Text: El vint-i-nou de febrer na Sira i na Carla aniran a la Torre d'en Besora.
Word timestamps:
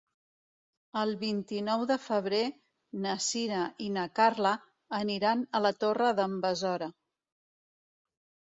El 1.01 1.11
vint-i-nou 1.23 1.83
de 1.91 1.97
febrer 2.05 2.39
na 3.03 3.11
Sira 3.25 3.59
i 3.89 3.91
na 3.99 4.07
Carla 4.21 4.55
aniran 5.03 5.45
a 5.59 5.63
la 5.67 5.73
Torre 5.85 6.11
d'en 6.23 6.35
Besora. 6.47 6.89